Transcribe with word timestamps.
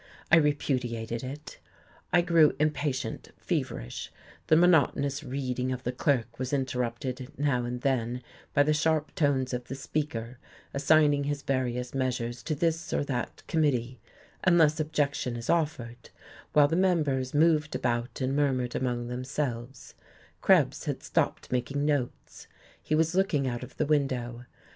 I 0.31 0.37
repudiated 0.37 1.23
it. 1.23 1.59
I 2.11 2.21
grew 2.21 2.55
impatient, 2.59 3.29
feverish; 3.37 4.11
the 4.47 4.55
monotonous 4.55 5.23
reading 5.23 5.71
of 5.71 5.83
the 5.83 5.91
clerk 5.91 6.39
was 6.39 6.51
interrupted 6.53 7.31
now 7.37 7.65
and 7.65 7.81
then 7.81 8.23
by 8.51 8.63
the 8.63 8.73
sharp 8.73 9.13
tones 9.13 9.53
of 9.53 9.65
the 9.65 9.75
Speaker 9.75 10.39
assigning 10.73 11.25
his 11.25 11.43
various 11.43 11.93
measures 11.93 12.41
to 12.45 12.55
this 12.55 12.91
or 12.91 13.03
that 13.03 13.43
committee, 13.45 13.99
"unless 14.43 14.79
objection 14.79 15.35
is 15.35 15.51
offered," 15.51 16.09
while 16.53 16.67
the 16.67 16.75
members 16.75 17.35
moved 17.35 17.75
about 17.75 18.21
and 18.21 18.35
murmured 18.35 18.73
among 18.73 19.05
themselves; 19.07 19.93
Krebs 20.41 20.85
had 20.85 21.03
stopped 21.03 21.51
making 21.51 21.85
notes; 21.85 22.47
he 22.81 22.95
was 22.95 23.13
looking 23.13 23.47
out 23.47 23.61
of 23.61 23.77
the 23.77 23.85
window. 23.85 24.45